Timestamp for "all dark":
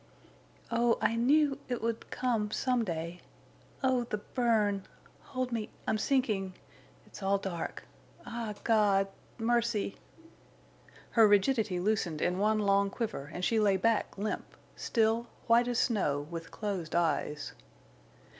7.21-7.83